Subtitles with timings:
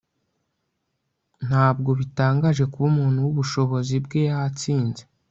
[1.45, 5.01] Ntabwo bitangaje kuba umuntu wubushobozi bwe yatsinze